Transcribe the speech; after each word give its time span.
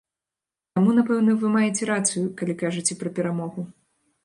Таму, 0.77 0.95
напэўна, 0.99 1.35
вы 1.43 1.51
маеце 1.57 1.83
рацыю, 1.91 2.25
калі 2.41 2.53
кажаце 2.65 2.99
пра 3.05 3.09
перамогу. 3.21 3.71